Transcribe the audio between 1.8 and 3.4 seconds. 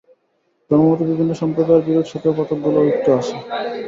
বিরোধসত্ত্বেও কতকগুলি ঐক্য আছে।